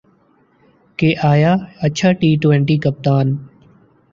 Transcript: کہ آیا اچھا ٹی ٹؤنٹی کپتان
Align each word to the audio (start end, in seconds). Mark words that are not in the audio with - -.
کہ 0.99 1.13
آیا 1.23 1.53
اچھا 1.81 2.11
ٹی 2.11 2.35
ٹؤنٹی 2.41 2.77
کپتان 2.77 3.35